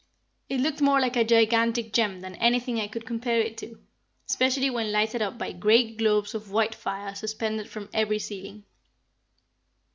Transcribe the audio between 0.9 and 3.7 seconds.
like a gigantic gem than anything I could compare it